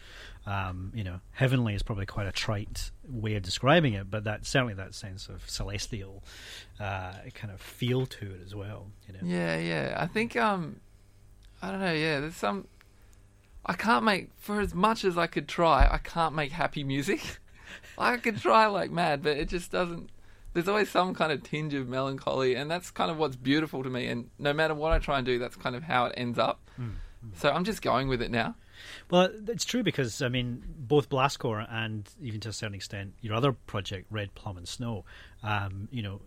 um, 0.45 0.91
you 0.93 1.03
know, 1.03 1.19
heavenly 1.31 1.73
is 1.73 1.83
probably 1.83 2.05
quite 2.05 2.27
a 2.27 2.31
trite 2.31 2.91
way 3.07 3.35
of 3.35 3.43
describing 3.43 3.93
it, 3.93 4.11
but 4.11 4.25
that 4.25 4.45
certainly 4.45 4.73
that 4.75 4.93
sense 4.93 5.29
of 5.29 5.49
celestial 5.49 6.23
uh, 6.79 7.13
kind 7.33 7.53
of 7.53 7.61
feel 7.61 8.05
to 8.05 8.25
it 8.33 8.41
as 8.45 8.53
well. 8.53 8.87
You 9.07 9.13
know. 9.13 9.19
Yeah, 9.23 9.57
yeah. 9.57 9.95
I 9.97 10.07
think 10.07 10.35
um 10.35 10.81
I 11.61 11.71
don't 11.71 11.79
know, 11.79 11.93
yeah, 11.93 12.19
there's 12.19 12.35
some 12.35 12.67
I 13.67 13.73
can't 13.73 14.05
make 14.05 14.29
for 14.37 14.61
as 14.61 14.73
much 14.73 15.03
as 15.03 15.17
I 15.17 15.27
could 15.27 15.47
try, 15.47 15.87
I 15.91 15.97
can't 15.97 16.33
make 16.33 16.51
happy 16.51 16.83
music. 16.83 17.39
I 17.97 18.17
could 18.17 18.39
try 18.39 18.67
like 18.67 18.91
mad, 18.91 19.23
but 19.23 19.37
it 19.37 19.49
just 19.49 19.71
doesn't 19.71 20.09
there's 20.53 20.67
always 20.67 20.89
some 20.89 21.13
kind 21.13 21.31
of 21.31 21.43
tinge 21.43 21.73
of 21.73 21.87
melancholy 21.87 22.55
and 22.55 22.71
that's 22.71 22.89
kind 22.89 23.11
of 23.11 23.17
what's 23.17 23.35
beautiful 23.35 23.83
to 23.83 23.89
me 23.89 24.07
and 24.07 24.29
no 24.39 24.53
matter 24.53 24.73
what 24.73 24.91
I 24.91 24.99
try 24.99 25.17
and 25.17 25.25
do, 25.25 25.37
that's 25.37 25.55
kind 25.55 25.75
of 25.75 25.83
how 25.83 26.05
it 26.05 26.13
ends 26.17 26.39
up. 26.39 26.59
So 27.35 27.49
I'm 27.51 27.63
just 27.63 27.81
going 27.81 28.07
with 28.07 28.21
it 28.21 28.31
now. 28.31 28.55
Well, 29.09 29.29
it's 29.47 29.65
true 29.65 29.83
because 29.83 30.21
I 30.21 30.29
mean, 30.29 30.63
both 30.77 31.09
Blastcore 31.09 31.67
and 31.69 32.09
even 32.21 32.39
to 32.41 32.49
a 32.49 32.53
certain 32.53 32.75
extent 32.75 33.13
your 33.21 33.35
other 33.35 33.51
project, 33.51 34.07
Red 34.09 34.33
Plum 34.35 34.57
and 34.57 34.67
Snow, 34.67 35.03
um, 35.43 35.89
you 35.91 36.01
know, 36.01 36.21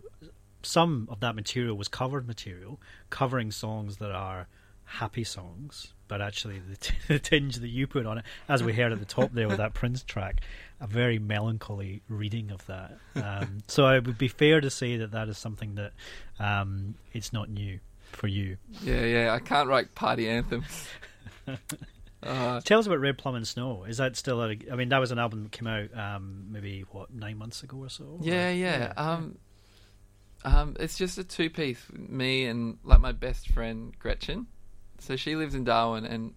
some 0.63 1.07
of 1.11 1.19
that 1.21 1.35
material 1.35 1.75
was 1.75 1.87
covered 1.87 2.27
material, 2.27 2.79
covering 3.09 3.51
songs 3.51 3.97
that 3.97 4.11
are 4.11 4.47
happy 4.83 5.23
songs, 5.23 5.93
but 6.11 6.21
actually 6.21 6.59
the, 6.59 6.75
t- 6.75 6.93
the 7.07 7.19
tinge 7.19 7.55
that 7.55 7.69
you 7.69 7.87
put 7.87 8.05
on 8.05 8.17
it, 8.17 8.25
as 8.49 8.61
we 8.61 8.73
heard 8.73 8.91
at 8.91 8.99
the 8.99 9.05
top 9.05 9.31
there 9.31 9.47
with 9.47 9.59
that 9.59 9.73
Prince 9.73 10.03
track, 10.03 10.41
a 10.81 10.85
very 10.85 11.19
melancholy 11.19 12.01
reading 12.09 12.51
of 12.51 12.65
that. 12.65 12.97
Um, 13.15 13.59
so 13.69 13.87
it 13.87 14.05
would 14.05 14.17
be 14.17 14.27
fair 14.27 14.59
to 14.59 14.69
say 14.69 14.97
that 14.97 15.11
that 15.11 15.29
is 15.29 15.37
something 15.37 15.75
that 15.75 15.93
um, 16.37 16.95
it's 17.13 17.31
not 17.31 17.49
new 17.49 17.79
for 18.11 18.27
you. 18.27 18.57
Yeah, 18.83 19.05
yeah, 19.05 19.33
I 19.33 19.39
can't 19.39 19.69
write 19.69 19.95
party 19.95 20.27
anthems. 20.27 20.85
Uh, 22.23 22.61
Tell 22.61 22.77
us 22.77 22.85
about 22.85 22.99
Red 22.99 23.17
Plum 23.17 23.33
and 23.33 23.47
Snow. 23.47 23.83
Is 23.85 23.97
that 23.97 24.15
still? 24.15 24.43
A, 24.43 24.55
I 24.71 24.75
mean, 24.75 24.89
that 24.89 24.99
was 24.99 25.09
an 25.09 25.17
album 25.17 25.41
that 25.41 25.51
came 25.51 25.65
out 25.65 25.89
um, 25.97 26.45
maybe 26.51 26.85
what 26.91 27.11
nine 27.11 27.35
months 27.39 27.63
ago 27.63 27.77
or 27.77 27.89
so. 27.89 28.19
Yeah, 28.21 28.49
Or- 28.49 28.53
yeah. 28.53 28.93
Um, 28.95 29.39
um, 30.45 30.75
it's 30.79 30.99
just 30.99 31.17
a 31.17 31.23
two 31.23 31.49
piece. 31.49 31.83
Me 31.91 32.45
and 32.45 32.77
like 32.83 32.99
my 32.99 33.11
best 33.11 33.47
friend 33.49 33.97
Gretchen. 33.97 34.45
So 35.01 35.15
she 35.15 35.35
lives 35.35 35.55
in 35.55 35.63
Darwin, 35.63 36.05
and 36.05 36.33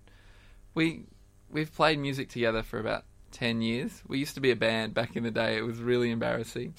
we 0.75 1.05
we've 1.51 1.73
played 1.73 1.99
music 1.99 2.31
together 2.31 2.63
for 2.63 2.79
about 2.79 3.05
ten 3.31 3.61
years. 3.61 4.03
We 4.09 4.19
used 4.19 4.35
to 4.35 4.41
be 4.41 4.51
a 4.51 4.57
band 4.57 4.95
back 4.95 5.17
in 5.17 5.23
the 5.23 5.31
day. 5.31 5.57
It 5.57 5.63
was 5.63 5.79
really 5.79 6.11
embarrassing. 6.11 6.75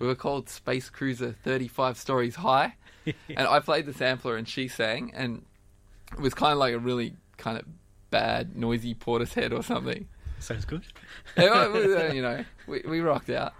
We 0.00 0.06
were 0.06 0.16
called 0.16 0.48
Space 0.48 0.90
Cruiser 0.90 1.36
Thirty 1.44 1.68
Five 1.68 1.96
Stories 1.96 2.36
High, 2.36 2.74
and 3.06 3.46
I 3.46 3.60
played 3.60 3.86
the 3.86 3.94
sampler 3.94 4.36
and 4.36 4.48
she 4.48 4.66
sang, 4.66 5.12
and 5.14 5.44
it 6.12 6.20
was 6.20 6.34
kind 6.34 6.52
of 6.52 6.58
like 6.58 6.74
a 6.74 6.78
really 6.78 7.14
kind 7.36 7.56
of 7.56 7.64
bad, 8.10 8.56
noisy 8.56 8.94
Portishead 8.94 9.56
or 9.56 9.62
something. 9.62 10.08
sounds 10.40 10.64
good. 10.64 10.82
Well, 11.36 12.12
you 12.12 12.22
know, 12.22 12.44
we 12.66 12.82
we 12.86 13.00
rocked 13.00 13.30
out. 13.30 13.54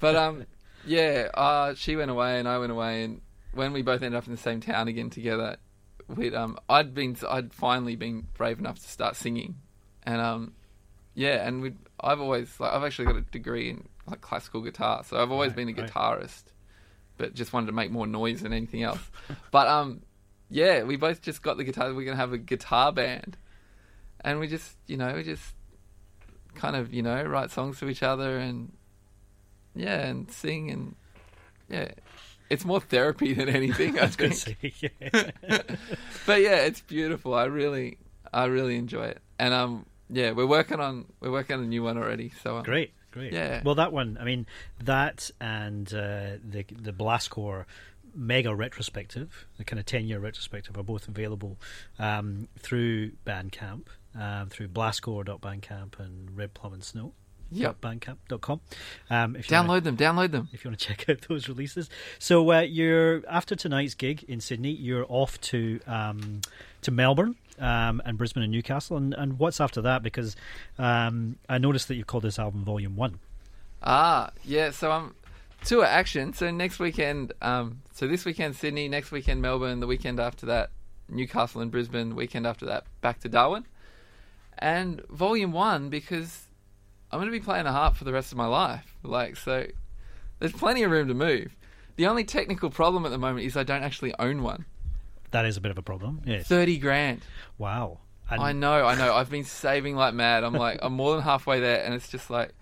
But 0.00 0.16
um, 0.16 0.46
yeah, 0.86 1.28
uh, 1.34 1.74
she 1.74 1.96
went 1.96 2.10
away 2.10 2.38
and 2.38 2.48
I 2.48 2.58
went 2.58 2.72
away, 2.72 3.04
and 3.04 3.20
when 3.52 3.74
we 3.74 3.82
both 3.82 4.02
ended 4.02 4.16
up 4.16 4.26
in 4.26 4.32
the 4.32 4.38
same 4.40 4.60
town 4.60 4.88
again 4.88 5.10
together, 5.10 5.58
um, 6.34 6.58
I'd 6.68 6.94
been 6.94 7.16
I'd 7.28 7.52
finally 7.52 7.96
been 7.96 8.26
brave 8.34 8.58
enough 8.58 8.78
to 8.80 8.88
start 8.88 9.16
singing, 9.16 9.56
and 10.02 10.20
um, 10.20 10.54
yeah, 11.14 11.46
and 11.46 11.62
we 11.62 11.74
I've 12.00 12.20
always 12.20 12.58
like 12.60 12.72
I've 12.72 12.82
actually 12.84 13.06
got 13.06 13.16
a 13.16 13.20
degree 13.22 13.70
in 13.70 13.88
like 14.06 14.20
classical 14.20 14.60
guitar, 14.62 15.04
so 15.04 15.20
I've 15.20 15.30
always 15.30 15.52
Right, 15.52 15.56
been 15.56 15.68
a 15.68 15.72
right. 15.72 15.90
guitarist, 15.90 16.44
but 17.16 17.34
just 17.34 17.52
wanted 17.52 17.66
to 17.66 17.72
make 17.72 17.90
more 17.90 18.06
noise 18.06 18.42
than 18.42 18.52
anything 18.52 18.82
else. 18.82 19.00
but 19.50 19.68
um, 19.68 20.02
yeah, 20.48 20.82
we 20.82 20.96
both 20.96 21.22
just 21.22 21.42
got 21.42 21.56
the 21.56 21.64
guitar. 21.64 21.92
We're 21.94 22.04
gonna 22.04 22.16
have 22.16 22.32
a 22.32 22.38
guitar 22.38 22.92
band, 22.92 23.36
and 24.22 24.40
we 24.40 24.46
just 24.48 24.76
you 24.86 24.96
know 24.96 25.14
we 25.14 25.22
just 25.22 25.54
kind 26.54 26.74
of 26.76 26.92
you 26.92 27.02
know 27.02 27.22
write 27.24 27.50
songs 27.50 27.78
to 27.78 27.88
each 27.88 28.02
other 28.02 28.38
and 28.38 28.72
yeah 29.74 30.06
and 30.06 30.30
sing 30.32 30.68
and 30.70 30.96
yeah 31.68 31.92
it's 32.50 32.64
more 32.64 32.80
therapy 32.80 33.32
than 33.32 33.48
anything 33.48 33.98
i 33.98 34.02
I 34.02 34.06
was 34.06 34.16
going 34.16 34.32
to 34.32 34.36
think 34.36 34.74
say. 34.74 34.90
Yeah. 35.02 35.30
but 36.26 36.42
yeah 36.42 36.56
it's 36.56 36.80
beautiful 36.82 37.32
i 37.34 37.44
really 37.44 37.98
i 38.32 38.44
really 38.44 38.76
enjoy 38.76 39.04
it 39.06 39.22
and 39.38 39.54
um 39.54 39.86
yeah 40.10 40.32
we're 40.32 40.46
working 40.46 40.80
on 40.80 41.06
we're 41.20 41.30
working 41.30 41.56
on 41.56 41.62
a 41.62 41.66
new 41.66 41.82
one 41.82 41.96
already 41.96 42.32
so 42.42 42.58
um, 42.58 42.62
great, 42.64 42.92
great. 43.10 43.32
Yeah. 43.32 43.62
Well, 43.64 43.74
that 43.76 43.92
one. 43.92 44.18
I 44.20 44.24
mean, 44.24 44.46
that 44.82 45.30
and 45.40 45.92
uh, 45.92 46.38
the 46.44 46.64
the 46.70 46.92
Blastcore 46.92 47.66
mega 48.14 48.54
retrospective, 48.54 49.46
the 49.56 49.64
kind 49.64 49.78
of 49.78 49.86
ten 49.86 50.06
year 50.06 50.18
retrospective, 50.18 50.76
are 50.76 50.82
both 50.82 51.08
available 51.08 51.58
um, 51.98 52.48
through 52.58 53.12
Bandcamp, 53.26 53.86
um, 54.18 54.48
through 54.48 54.68
Blastcore.bandcamp 54.68 55.98
and 55.98 56.36
Red 56.36 56.54
Plum 56.54 56.72
and 56.72 56.84
Snow. 56.84 57.12
Yep. 57.52 57.80
Bandcamp.com. 57.80 58.60
Um, 59.10 59.36
if 59.36 59.50
you 59.50 59.56
wanna- 59.56 59.68
download 59.68 59.84
them 59.84 59.96
download 59.96 60.30
them 60.30 60.48
if 60.52 60.64
you 60.64 60.70
want 60.70 60.80
to 60.80 60.86
check 60.94 61.08
out 61.08 61.22
those 61.28 61.48
releases. 61.48 61.90
So 62.18 62.52
uh, 62.52 62.60
you're 62.60 63.22
after 63.28 63.56
tonight's 63.56 63.94
gig 63.94 64.24
in 64.24 64.40
Sydney, 64.40 64.70
you're 64.72 65.06
off 65.08 65.40
to 65.42 65.80
um, 65.86 66.40
to 66.82 66.90
Melbourne 66.90 67.36
um, 67.58 68.00
and 68.04 68.16
Brisbane 68.16 68.42
and 68.42 68.52
Newcastle, 68.52 68.96
and, 68.96 69.14
and 69.14 69.38
what's 69.38 69.60
after 69.60 69.82
that? 69.82 70.02
Because 70.02 70.36
um, 70.78 71.36
I 71.48 71.58
noticed 71.58 71.88
that 71.88 71.96
you 71.96 72.04
called 72.04 72.22
this 72.24 72.38
album 72.38 72.64
Volume 72.64 72.96
One. 72.96 73.18
Ah, 73.82 74.30
yeah. 74.44 74.70
So 74.70 74.90
I'm 74.90 75.14
tour 75.64 75.84
action. 75.84 76.32
So 76.32 76.50
next 76.50 76.78
weekend, 76.78 77.32
um, 77.42 77.82
so 77.92 78.06
this 78.06 78.24
weekend 78.24 78.56
Sydney, 78.56 78.88
next 78.88 79.10
weekend 79.10 79.42
Melbourne, 79.42 79.80
the 79.80 79.86
weekend 79.86 80.20
after 80.20 80.46
that 80.46 80.70
Newcastle 81.08 81.60
and 81.60 81.70
Brisbane, 81.70 82.14
weekend 82.14 82.46
after 82.46 82.66
that 82.66 82.84
back 83.00 83.20
to 83.20 83.28
Darwin, 83.28 83.66
and 84.58 85.04
Volume 85.08 85.52
One 85.52 85.88
because 85.88 86.46
I'm 87.12 87.18
going 87.18 87.26
to 87.30 87.36
be 87.38 87.44
playing 87.44 87.64
the 87.64 87.72
harp 87.72 87.96
for 87.96 88.04
the 88.04 88.12
rest 88.12 88.32
of 88.32 88.38
my 88.38 88.46
life. 88.46 88.96
Like 89.02 89.36
so, 89.36 89.66
there's 90.38 90.52
plenty 90.52 90.82
of 90.82 90.90
room 90.90 91.08
to 91.08 91.14
move. 91.14 91.56
The 91.96 92.06
only 92.06 92.24
technical 92.24 92.70
problem 92.70 93.04
at 93.04 93.10
the 93.10 93.18
moment 93.18 93.46
is 93.46 93.56
I 93.56 93.62
don't 93.64 93.82
actually 93.82 94.14
own 94.18 94.42
one. 94.42 94.64
That 95.32 95.44
is 95.44 95.56
a 95.56 95.60
bit 95.60 95.70
of 95.70 95.78
a 95.78 95.82
problem. 95.82 96.22
Yes. 96.24 96.46
Thirty 96.46 96.78
grand. 96.78 97.22
Wow. 97.58 97.98
And 98.30 98.40
I 98.40 98.52
know, 98.52 98.86
I 98.86 98.94
know. 98.94 99.12
I've 99.14 99.28
been 99.30 99.44
saving 99.44 99.96
like 99.96 100.14
mad. 100.14 100.44
I'm 100.44 100.52
like, 100.54 100.78
I'm 100.82 100.92
more 100.92 101.14
than 101.14 101.22
halfway 101.24 101.58
there, 101.58 101.82
and 101.84 101.94
it's 101.94 102.08
just 102.08 102.30
like, 102.30 102.52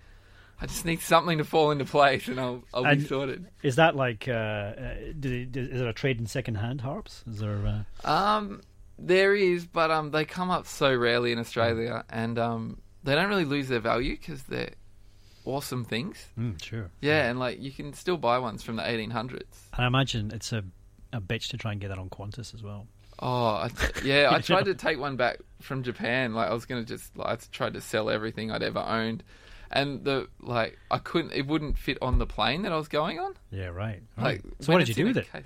I 0.59 0.65
just 0.65 0.83
need 0.83 0.99
something 1.01 1.37
to 1.37 1.43
fall 1.43 1.69
into 1.69 1.85
place, 1.85 2.27
and 2.27 2.39
I'll, 2.39 2.63
I'll 2.73 2.83
be 2.83 2.89
And- 2.89 3.05
sorted. 3.07 3.45
is 3.61 3.75
that 3.75 3.95
like? 3.95 4.27
Uh, 4.27 4.31
uh, 4.31 4.95
do 5.19 5.47
is 5.53 5.79
there 5.79 5.87
a 5.89 5.93
trade 5.93 6.19
in 6.19 6.25
second 6.25 6.55
hand 6.55 6.81
harps? 6.81 7.23
Is 7.29 7.37
there? 7.39 7.83
Uh, 8.03 8.09
Um, 8.09 8.61
There 8.97 9.35
is, 9.35 9.65
but 9.67 9.91
um, 9.91 10.09
they 10.11 10.25
come 10.25 10.49
up 10.49 10.65
so 10.65 10.93
rarely 10.93 11.31
in 11.31 11.37
Australia, 11.39 12.03
and 12.09 12.37
um, 12.39 12.81
they 13.03 13.15
don't 13.15 13.29
really 13.29 13.45
lose 13.45 13.67
their 13.67 13.79
value 13.79 14.17
because 14.17 14.43
they're 14.43 14.71
awesome 15.45 15.85
things. 15.85 16.27
Mm, 16.37 16.61
sure. 16.63 16.89
Yeah, 17.01 17.29
and 17.29 17.39
like 17.39 17.61
you 17.61 17.71
can 17.71 17.93
still 17.93 18.17
buy 18.17 18.37
ones 18.39 18.63
from 18.63 18.75
the 18.75 18.83
1800s. 18.83 19.41
And 19.73 19.85
I 19.85 19.87
imagine 19.87 20.31
it's 20.33 20.51
a, 20.53 20.63
a 21.13 21.21
bitch 21.21 21.47
to 21.49 21.57
try 21.57 21.71
and 21.71 21.81
get 21.81 21.89
that 21.89 21.97
on 21.97 22.09
Qantas 22.09 22.53
as 22.53 22.61
well. 22.63 22.87
Oh, 23.21 23.27
I, 23.47 23.69
yeah. 24.03 24.29
I 24.31 24.39
tried 24.41 24.65
to 24.65 24.75
take 24.75 24.99
one 24.99 25.15
back 25.17 25.39
from 25.61 25.83
Japan. 25.83 26.33
Like 26.33 26.49
I 26.49 26.53
was 26.53 26.65
gonna 26.65 26.83
just 26.85 27.15
like 27.17 27.27
I 27.27 27.37
tried 27.51 27.73
to 27.73 27.81
sell 27.81 28.09
everything 28.09 28.51
I'd 28.51 28.63
ever 28.63 28.79
owned, 28.79 29.23
and 29.71 30.05
the 30.05 30.27
like 30.41 30.77
I 30.89 30.99
couldn't. 30.99 31.33
It 31.33 31.45
wouldn't 31.47 31.77
fit 31.77 31.97
on 32.01 32.17
the 32.19 32.25
plane 32.25 32.61
that 32.61 32.71
I 32.71 32.77
was 32.77 32.87
going 32.87 33.19
on. 33.19 33.33
Yeah, 33.51 33.67
right. 33.67 34.01
Like, 34.17 34.25
right. 34.25 34.41
so 34.61 34.71
what 34.71 34.79
did 34.79 34.87
you 34.89 34.93
do 34.95 35.05
with 35.05 35.17
it? 35.17 35.29
case- 35.31 35.43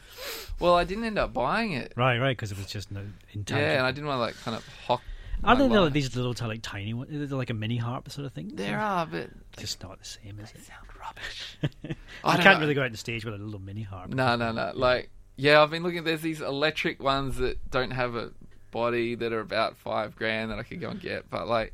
Well, 0.59 0.75
I 0.75 0.83
didn't 0.83 1.05
end 1.05 1.17
up 1.17 1.33
buying 1.33 1.71
it. 1.73 1.93
Right, 1.95 2.19
right, 2.19 2.35
because 2.37 2.51
it 2.51 2.57
was 2.57 2.67
just 2.67 2.91
no 2.91 3.01
intangible. 3.31 3.61
Yeah, 3.67 3.77
and 3.77 3.85
I 3.87 3.91
didn't 3.91 4.07
want 4.07 4.17
to 4.17 4.21
like 4.21 4.35
kind 4.43 4.55
of 4.57 4.67
hock. 4.85 5.01
Are 5.43 5.55
my 5.55 5.67
there 5.67 5.81
like, 5.81 5.93
these 5.93 6.15
little 6.15 6.35
like 6.47 6.61
tiny 6.61 6.93
ones? 6.93 7.11
Is 7.11 7.29
there 7.29 7.37
like 7.37 7.49
a 7.49 7.53
mini 7.53 7.77
harp 7.77 8.09
sort 8.11 8.25
of 8.25 8.33
thing? 8.33 8.51
There 8.55 8.79
are, 8.79 9.05
but 9.05 9.29
Just 9.57 9.81
not 9.83 9.99
the 9.99 10.05
same, 10.05 10.39
is 10.39 10.51
they 10.51 10.59
it? 10.59 10.65
sound 10.65 10.87
rubbish. 10.99 11.57
I 12.23 12.37
can't 12.37 12.55
know. 12.57 12.61
really 12.61 12.73
go 12.73 12.81
out 12.81 12.89
on 12.91 12.95
stage 12.95 13.25
with 13.25 13.33
a 13.33 13.37
little 13.37 13.59
mini 13.59 13.81
harp. 13.83 14.09
No, 14.09 14.35
no, 14.35 14.51
no. 14.51 14.71
Like, 14.75 15.09
yeah, 15.35 15.61
I've 15.61 15.71
been 15.71 15.83
looking. 15.83 16.03
There's 16.03 16.21
these 16.21 16.41
electric 16.41 17.01
ones 17.01 17.37
that 17.37 17.69
don't 17.69 17.91
have 17.91 18.15
a 18.15 18.31
body 18.71 19.15
that 19.15 19.33
are 19.33 19.39
about 19.39 19.77
five 19.77 20.15
grand 20.15 20.51
that 20.51 20.59
I 20.59 20.63
could 20.63 20.81
go 20.81 20.89
and 20.89 20.99
get, 20.99 21.29
but 21.29 21.47
like, 21.47 21.73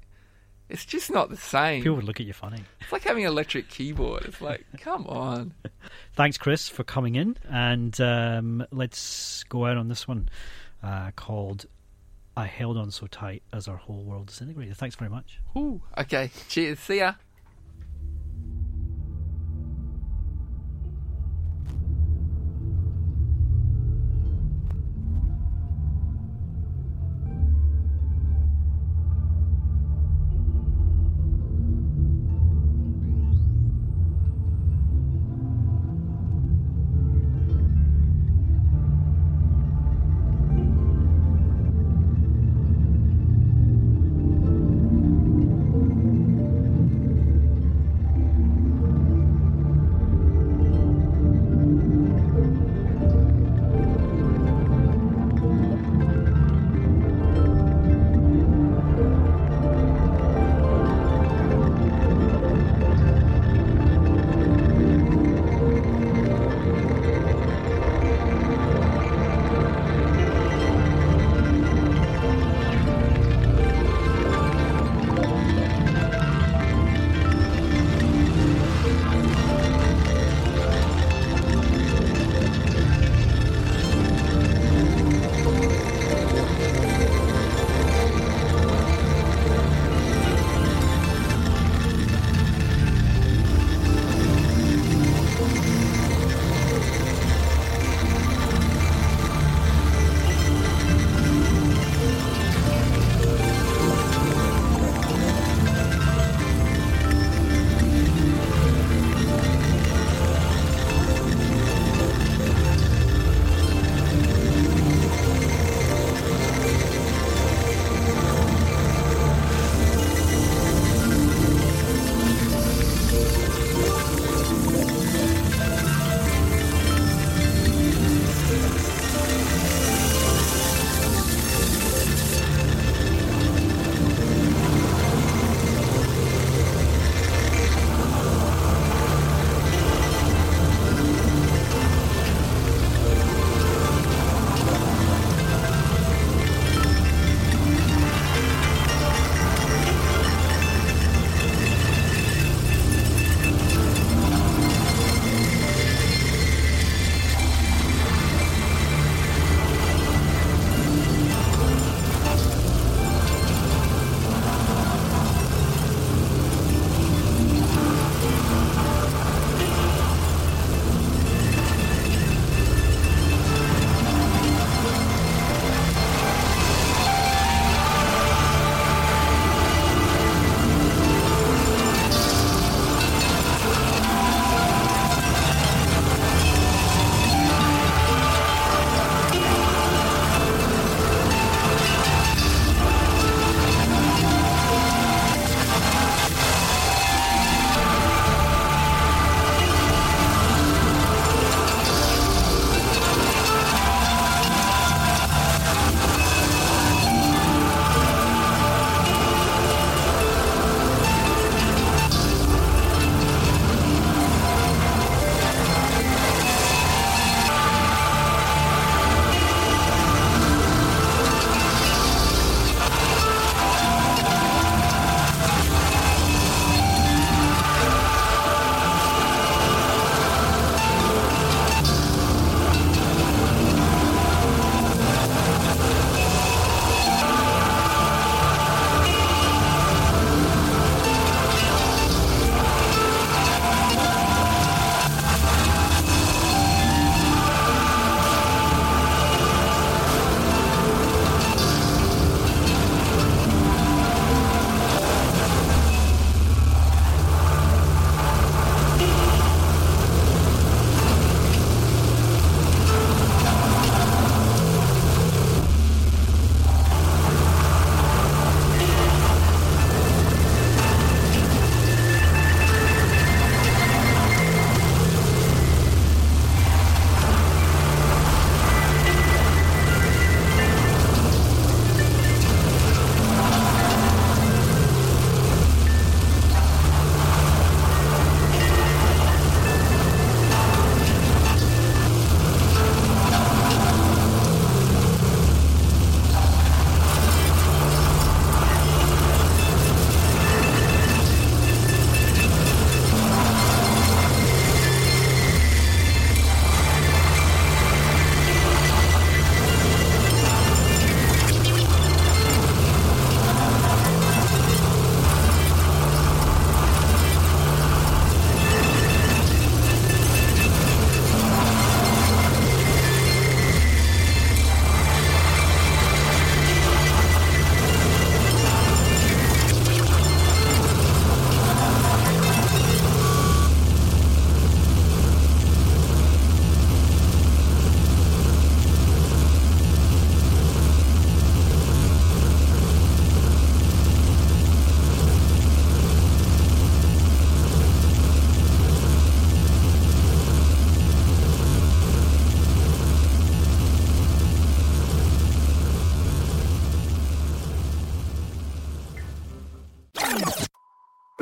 it's 0.69 0.85
just 0.85 1.09
not 1.09 1.29
the 1.29 1.37
same. 1.37 1.81
People 1.81 1.95
would 1.95 2.05
look 2.05 2.19
at 2.19 2.25
you 2.27 2.33
funny. 2.33 2.63
It's 2.81 2.91
like 2.91 3.03
having 3.03 3.23
an 3.25 3.31
electric 3.31 3.69
keyboard. 3.69 4.25
It's 4.25 4.41
like, 4.41 4.65
come 4.79 5.07
on. 5.07 5.53
Thanks, 6.13 6.37
Chris, 6.37 6.69
for 6.69 6.83
coming 6.83 7.15
in, 7.15 7.37
and 7.49 7.99
um, 8.01 8.65
let's 8.71 9.43
go 9.45 9.65
out 9.65 9.77
on 9.77 9.87
this 9.87 10.07
one 10.07 10.29
uh, 10.83 11.11
called 11.15 11.65
"I 12.37 12.45
Held 12.45 12.77
On 12.77 12.91
So 12.91 13.07
Tight 13.07 13.43
as 13.51 13.67
Our 13.67 13.77
Whole 13.77 14.03
World 14.03 14.27
Disintegrated." 14.27 14.77
Thanks 14.77 14.95
very 14.95 15.09
much. 15.09 15.39
Ooh, 15.57 15.81
okay. 15.97 16.31
Cheers. 16.47 16.79
See 16.79 16.99
ya. 16.99 17.13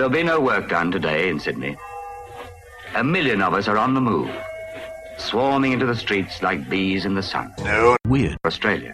There'll 0.08 0.24
be 0.24 0.24
no 0.24 0.40
work 0.40 0.70
done 0.70 0.90
today 0.90 1.28
in 1.28 1.38
Sydney. 1.38 1.76
A 2.96 3.04
million 3.04 3.42
of 3.42 3.54
us 3.54 3.68
are 3.68 3.78
on 3.78 3.94
the 3.94 4.00
move, 4.00 4.34
swarming 5.18 5.74
into 5.74 5.86
the 5.86 5.98
streets 5.98 6.42
like 6.42 6.70
bees 6.70 7.04
in 7.04 7.14
the 7.14 7.22
sun. 7.22 7.54
No. 7.60 7.98
Weird. 8.06 8.38
Australia. 8.46 8.94